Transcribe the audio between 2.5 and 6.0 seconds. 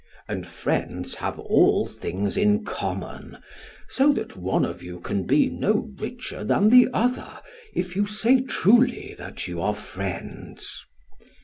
common, so that one of you can be no